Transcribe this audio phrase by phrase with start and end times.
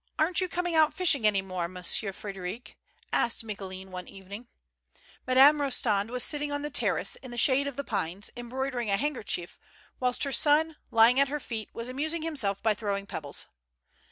[0.01, 1.85] ^^ A REN'T you coming out fishing any more, Mon .XTX.
[1.85, 2.73] sieur Frdderic?''
[3.13, 4.47] asked Micoulin one evening.
[5.27, 8.97] Madame Rostand was sitting on the terrace in the shade of the pines, embroidering a
[8.97, 9.59] handkerchief,
[9.99, 13.45] whilst her son, lying at her feet, was amusing himself by throw ing pebbles.